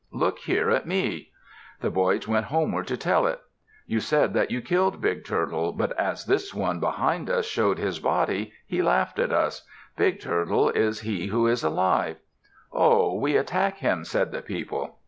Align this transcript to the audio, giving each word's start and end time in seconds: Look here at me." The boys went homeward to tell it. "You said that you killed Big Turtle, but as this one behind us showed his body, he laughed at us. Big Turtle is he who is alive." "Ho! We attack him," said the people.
Look 0.11 0.39
here 0.39 0.71
at 0.71 0.87
me." 0.87 1.31
The 1.81 1.91
boys 1.91 2.27
went 2.27 2.47
homeward 2.47 2.87
to 2.87 2.97
tell 2.97 3.27
it. 3.27 3.39
"You 3.85 3.99
said 3.99 4.33
that 4.33 4.49
you 4.49 4.59
killed 4.59 4.99
Big 4.99 5.23
Turtle, 5.23 5.73
but 5.73 5.91
as 5.95 6.25
this 6.25 6.55
one 6.55 6.79
behind 6.79 7.29
us 7.29 7.45
showed 7.45 7.77
his 7.77 7.99
body, 7.99 8.51
he 8.65 8.81
laughed 8.81 9.19
at 9.19 9.31
us. 9.31 9.61
Big 9.97 10.19
Turtle 10.19 10.71
is 10.71 11.01
he 11.01 11.27
who 11.27 11.45
is 11.45 11.63
alive." 11.63 12.17
"Ho! 12.71 13.13
We 13.13 13.37
attack 13.37 13.77
him," 13.77 14.03
said 14.03 14.31
the 14.31 14.41
people. 14.41 14.95